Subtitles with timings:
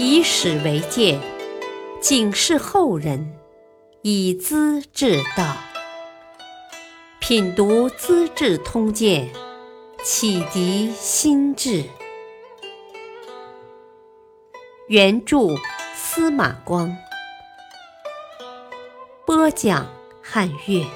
[0.00, 1.20] 以史为鉴，
[2.00, 3.36] 警示后人，
[4.02, 5.56] 以资治道。
[7.18, 9.28] 品读《资治通鉴》，
[10.04, 11.82] 启迪心智。
[14.86, 15.48] 原著
[15.96, 16.96] 司马光，
[19.26, 19.84] 播讲
[20.22, 20.86] 汉乐。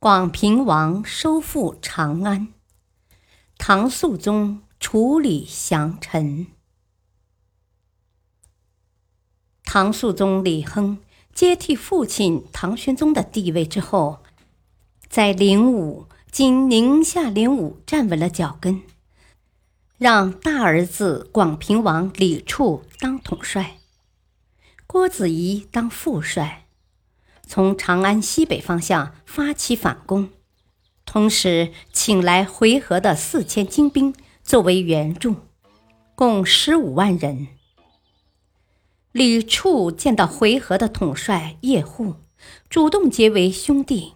[0.00, 2.48] 广平王收复长安，
[3.58, 6.46] 唐肃宗处理降臣。
[9.64, 10.98] 唐肃宗李亨
[11.34, 14.22] 接替父亲唐玄宗的地位之后，
[15.08, 18.80] 在灵武（今宁夏灵武）站稳了脚跟，
[19.98, 23.76] 让大儿子广平王李处当统帅，
[24.86, 26.64] 郭子仪当副帅。
[27.46, 30.30] 从长安西北方向发起反攻，
[31.08, 35.36] 同时请来回纥的四千精兵作为援助，
[36.14, 37.48] 共十五万人。
[39.12, 42.16] 李处见到回纥的统帅叶护，
[42.68, 44.12] 主动结为兄弟。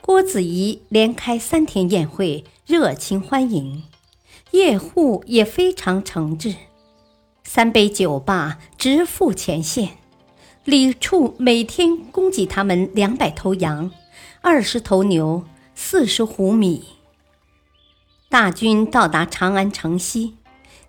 [0.00, 3.82] 郭子仪连开三天宴会，热情欢迎，
[4.52, 6.54] 叶护也非常诚挚，
[7.42, 9.98] 三杯酒罢，直赴前线。
[10.64, 13.90] 李处每天供给他们两百头羊、
[14.40, 15.44] 二十头牛、
[15.82, 16.84] 四十斛米。
[18.28, 20.36] 大军到达长安城西，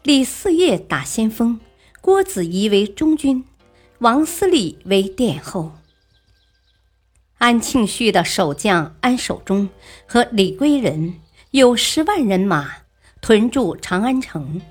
[0.03, 1.61] 李嗣业打先锋，
[2.02, 3.45] 郭子仪为中军，
[4.00, 5.72] 王思礼为殿后。
[7.38, 9.70] 安庆绪的守将安守忠
[10.06, 11.16] 和李归仁
[11.52, 12.70] 有十万人马
[13.22, 14.61] 屯驻长安城，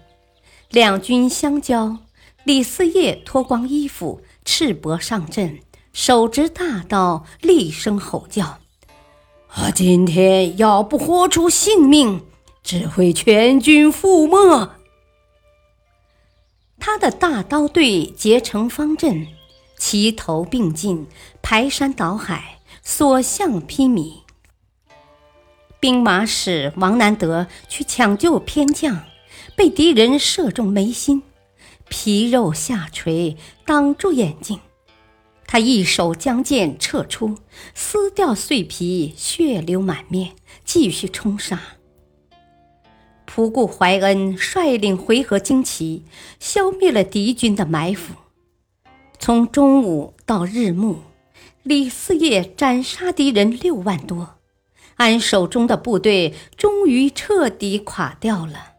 [0.69, 1.97] 两军相交，
[2.45, 4.21] 李嗣业脱光衣服。
[4.45, 5.61] 赤膊上阵，
[5.95, 8.60] 手执大刀，厉声吼叫
[9.57, 9.71] ：“我！
[9.75, 12.23] 今天要不豁出性命，
[12.63, 14.71] 只会全军覆没。”
[16.79, 19.27] 他的大刀队结成方阵，
[19.77, 21.07] 齐头并进，
[21.43, 24.21] 排山倒海，所向披靡。
[25.79, 29.05] 兵马使王南德去抢救偏将，
[29.57, 31.23] 被敌人射中眉心。
[31.89, 34.61] 皮肉下垂，挡住眼睛。
[35.53, 37.37] 他一手将剑撤出，
[37.75, 41.61] 撕掉碎皮，血流满面，继续冲杀。
[43.27, 46.05] 仆固怀恩率领回纥精骑，
[46.39, 48.15] 消灭了敌军的埋伏。
[49.19, 51.01] 从中午到日暮，
[51.65, 54.37] 李嗣业斩杀敌人六万多，
[54.95, 58.75] 安守忠的部队终于彻底垮掉了。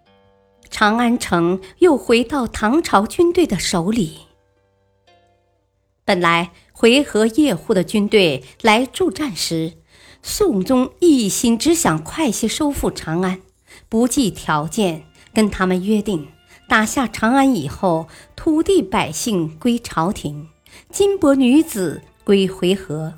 [0.69, 4.19] 长安城又回到唐朝军队的手里。
[6.03, 9.73] 本来回纥叶护的军队来助战时，
[10.23, 13.41] 宋宗一心只想快些收复长安，
[13.87, 15.03] 不计条件，
[15.33, 16.29] 跟他们约定：
[16.67, 20.49] 打下长安以后，土地百姓归朝廷，
[20.89, 23.13] 金帛女子归回纥。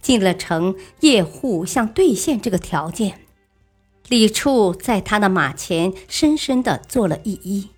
[0.00, 3.20] 进了城，叶护想兑现这个条件。
[4.08, 7.68] 李处在他的马前深深地做了一揖。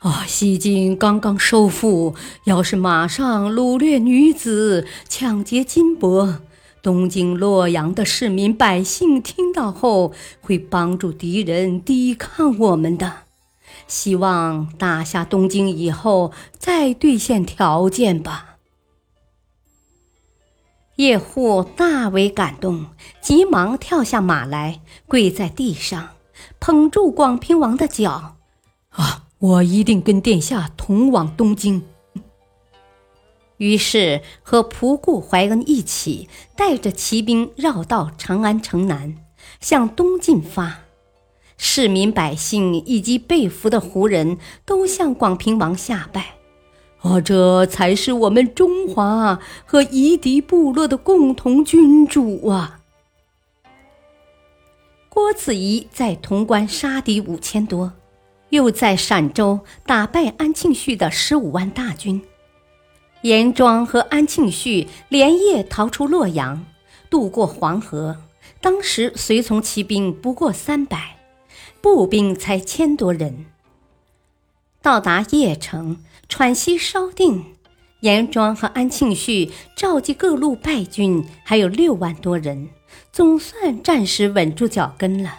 [0.00, 6.38] 啊，西京刚刚收复，要是马上掳掠女子、抢劫金帛，
[6.82, 13.24] 东京、洛阳的市民百姓听到后，会帮助敌人抵抗我们的。
[13.86, 18.56] 希望打下东京以后再兑现条件吧。
[20.96, 22.86] 叶护大为感动，
[23.20, 26.08] 急忙跳下马来，跪在地上，
[26.58, 28.36] 捧住广平王的脚
[28.92, 31.82] ：“啊，我一定跟殿下同往东京。”
[33.58, 39.16] 于是和仆固怀恩一起，带着骑兵绕道长安城南，
[39.60, 40.84] 向东进发。
[41.58, 46.36] 市民百姓以及被俘的胡人都向广平王下拜。
[47.02, 52.80] 啊，这才是我们中华和夷狄部落的共同君主啊！
[55.10, 57.92] 郭子仪在潼关杀敌五千多，
[58.50, 62.22] 又在陕州打败安庆绪的十五万大军。
[63.22, 66.64] 严庄和安庆绪连夜逃出洛阳，
[67.08, 68.16] 渡过黄河。
[68.60, 71.16] 当时随从骑兵不过三百，
[71.80, 73.46] 步兵才千多人。
[74.82, 75.96] 到达邺城。
[76.28, 77.56] 喘息稍定，
[78.02, 82.68] 严庄和安庆绪召集各路败军，还有六万多人，
[83.10, 85.34] 总算暂时稳住脚跟了。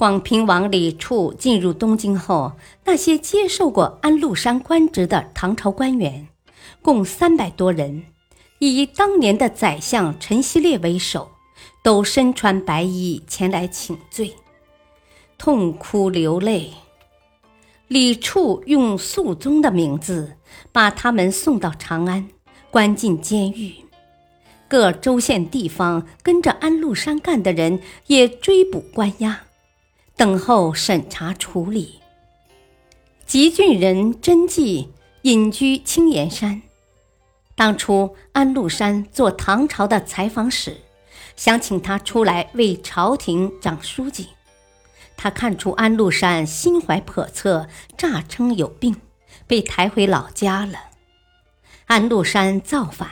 [0.00, 2.52] 广平王李处进入东京后，
[2.86, 6.26] 那些接受过安禄山官职的唐朝官员，
[6.80, 8.04] 共三百多人，
[8.60, 11.28] 以当年的宰相陈希烈为首，
[11.84, 14.32] 都身穿白衣前来请罪。
[15.36, 16.70] 痛哭流泪。
[17.86, 20.38] 李处用肃宗的名字
[20.72, 22.26] 把他们送到长安，
[22.70, 23.74] 关进监狱。
[24.66, 29.42] 各州县地方跟着安禄山干的人也追捕关押，
[30.20, 31.98] 等候审查处理。
[33.24, 36.60] 吉郡人甄纪隐居青岩山。
[37.54, 40.76] 当初安禄山做唐朝的采访使，
[41.36, 44.28] 想请他出来为朝廷掌书记。
[45.16, 47.66] 他看出安禄山心怀叵测，
[47.96, 48.94] 诈称有病，
[49.46, 50.90] 被抬回老家了。
[51.86, 53.08] 安禄山造反，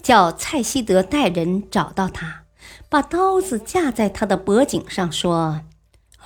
[0.00, 2.44] 叫蔡希德带人找到他，
[2.88, 5.60] 把刀子架在他的脖颈上，说：“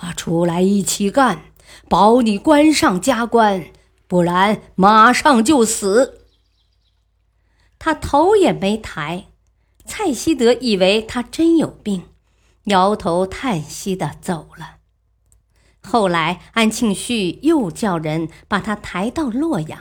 [0.01, 1.43] 啊，出来一起干，
[1.87, 3.65] 保你官上加官，
[4.07, 6.19] 不然马上就死。”
[7.77, 9.27] 他头也没抬，
[9.85, 12.03] 蔡希德以为他真有病，
[12.65, 14.77] 摇头叹息的走了。
[15.83, 19.79] 后来，安庆绪又叫人把他抬到洛阳。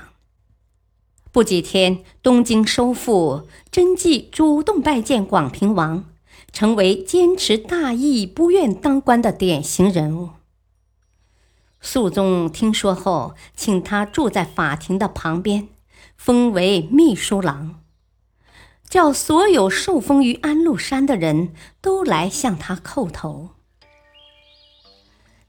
[1.30, 6.06] 不几天，东京收复，甄纪主动拜见广平王，
[6.52, 10.30] 成为坚持大义、不愿当官的典型人物。
[11.80, 15.68] 肃宗听说后，请他住在法庭的旁边，
[16.16, 17.80] 封为秘书郎，
[18.88, 23.50] 叫所有受封于安禄山的人都来向他叩头。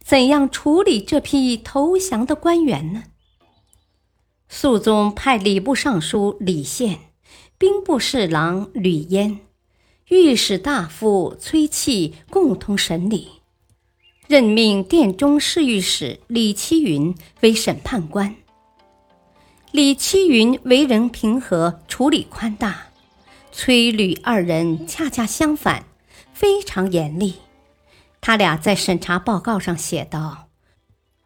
[0.03, 3.03] 怎样处理这批投降的官员呢？
[4.47, 6.99] 肃宗派礼部尚书李宪、
[7.57, 9.39] 兵部侍郎吕嫣、
[10.11, 13.29] 御史大夫崔器共同审理，
[14.27, 18.35] 任命殿中侍御史李七云为审判官。
[19.71, 22.89] 李七云为人平和，处理宽大；
[23.53, 25.85] 崔吕二人恰恰相反，
[26.33, 27.35] 非常严厉。
[28.19, 30.49] 他俩在审查报告上写道：“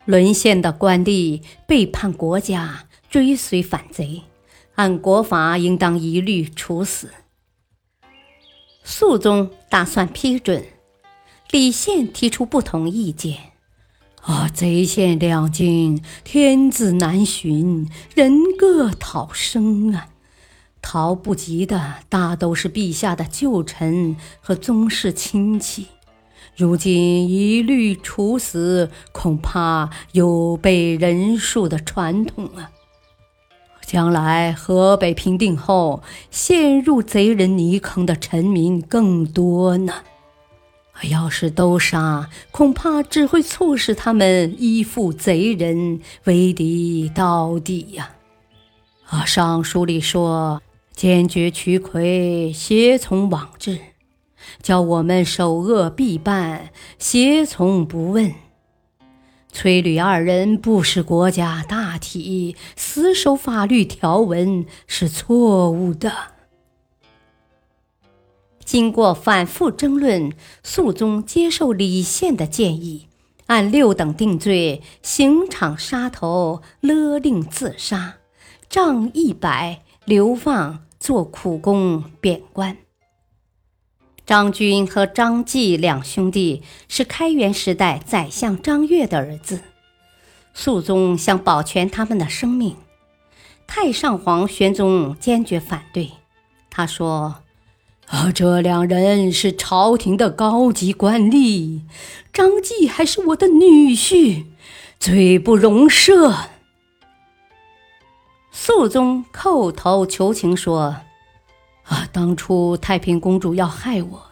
[0.06, 4.22] 沦陷的官吏背叛国家，追随反贼，
[4.76, 7.10] 按国法应当一律处死。”
[8.88, 10.64] 肃宗打算批准，
[11.50, 13.36] 李宪提出不同意见
[14.22, 20.10] ：“啊，贼陷两京，天子难寻，人各讨生啊，
[20.84, 25.88] 逃不及的大都是陛下的旧臣和宗室亲戚。”
[26.56, 32.72] 如今一律处死，恐怕有悖人数的传统啊！
[33.86, 36.02] 将来河北平定后，
[36.32, 39.94] 陷入贼人泥坑的臣民更多呢。
[41.10, 48.12] 要是都杀，恐怕只会促使他们依附贼人，为敌到底呀！
[49.08, 50.62] 啊，尚书里说，
[50.94, 53.78] 坚决取魁，协从往治。
[54.62, 58.34] 叫我们首恶必办，胁从不问。
[59.56, 66.12] 崔吕二人不识国家大体，死守法律条文是错误的。
[68.66, 73.07] 经过反复争论，肃宗接受李宪的建议，
[73.46, 78.18] 按六等定罪：刑场杀头、勒令自杀、
[78.68, 82.75] 杖一百、流放、做苦工、贬官。
[84.25, 89.61] 张军和张继两兄弟是开元时代宰相张悦的儿子，
[90.52, 92.76] 肃宗想保全他们的生命，
[93.68, 96.14] 太上皇玄宗坚决反对。
[96.71, 97.35] 他说
[98.09, 101.81] ：“啊，这两人是朝廷的高级官吏，
[102.33, 104.45] 张继还是我的女婿，
[105.00, 106.35] 罪不容赦。”
[108.52, 110.95] 肃宗叩头求情说。
[111.85, 112.07] 啊！
[112.11, 114.23] 当初太平公主要害我，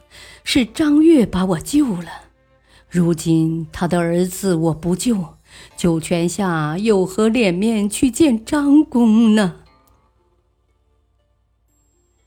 [0.44, 2.10] 是张悦把我救了。
[2.90, 5.36] 如今他的儿子我不救，
[5.76, 9.56] 九泉下有何脸面去见张公呢？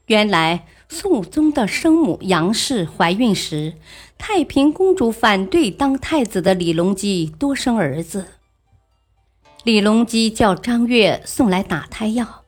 [0.07, 3.75] 原来宋宗的生母杨氏怀孕时，
[4.19, 8.27] 太平公主反对当太子的李隆基多生儿子。
[9.65, 12.45] 李隆基叫张悦送来打胎药，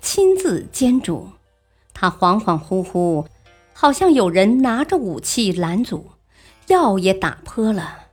[0.00, 1.30] 亲自煎煮。
[2.00, 3.26] 他恍恍惚惚，
[3.74, 6.12] 好像有人拿着武器拦阻，
[6.68, 8.06] 药也打泼了，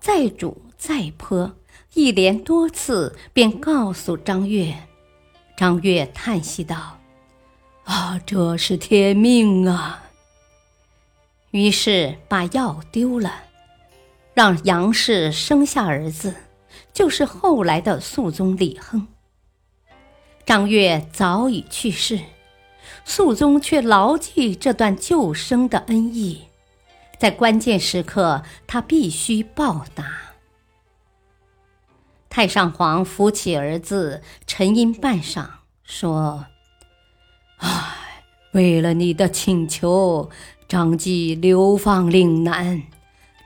[0.00, 1.52] 再煮再泼，
[1.92, 4.74] 一连多次，便告诉张悦。
[5.58, 6.98] 张悦叹息道
[7.84, 10.04] ：“啊，这是天命啊！”
[11.52, 13.30] 于是把药丢了，
[14.32, 16.34] 让杨氏生下儿子，
[16.94, 19.06] 就是后来的肃宗李亨。
[20.46, 22.18] 张悦早已去世。
[23.04, 26.44] 肃宗却牢记这段救生的恩义，
[27.18, 30.04] 在关键时刻，他必须报答。
[32.30, 35.46] 太上皇扶起儿子，沉吟半晌，
[35.84, 36.46] 说
[37.58, 40.30] ：“唉，为了你的请求，
[40.66, 42.82] 张继流放岭南，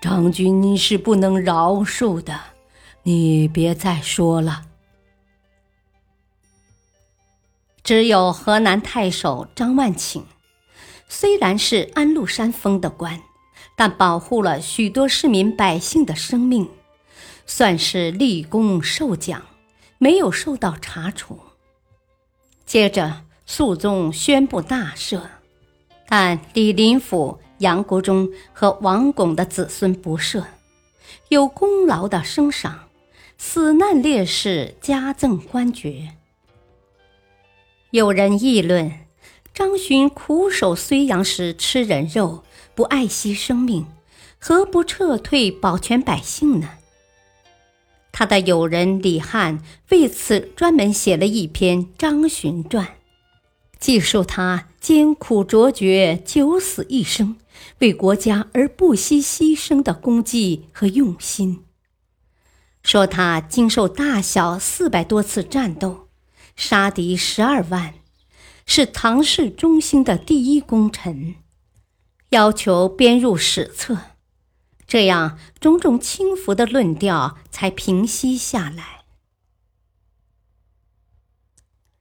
[0.01, 2.41] 张军是不能饶恕的。
[3.03, 4.63] 你别再说了。”
[7.89, 10.25] 只有河南太守张万顷，
[11.09, 13.19] 虽然是安禄山封的官，
[13.77, 16.69] 但保护了许多市民百姓的生命。
[17.47, 19.43] 算是立功受奖，
[19.97, 21.41] 没有受到查处。
[22.67, 25.23] 接着，肃宗宣布大赦，
[26.07, 30.45] 但李林甫、杨国忠和王巩的子孙不赦，
[31.31, 32.91] 有功劳的升赏，
[33.39, 36.18] 死难烈士加赠官爵。
[37.91, 38.93] 有人议论，
[39.55, 43.87] 张巡苦守睢阳时吃人肉，不爱惜生命，
[44.39, 46.69] 何不撤退保全百姓呢？
[48.13, 52.85] 他的友人李翰为此专门写了一篇《张巡传》，
[53.79, 57.37] 记述他艰苦卓绝、九死一生，
[57.79, 61.65] 为国家而不惜牺牲的功绩和用心。
[62.83, 66.08] 说他经受大小四百多次战斗，
[66.59, 67.95] 杀敌十二万，
[68.67, 71.37] 是唐氏中兴的第一功臣，
[72.31, 73.97] 要求编入史册。
[74.85, 79.05] 这样，种种轻浮的论调才平息下来。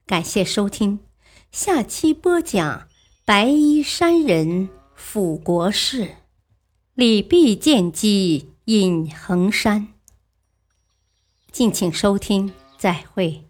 [0.04, 0.98] 感谢收听，
[1.52, 2.88] 下期播讲
[3.24, 6.16] 白衣山人辅国事，
[6.94, 9.94] 李泌见机引衡山。
[11.52, 13.47] 敬请收听，再会。